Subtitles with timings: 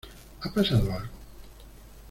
[0.41, 1.13] ¿ha pasado algo?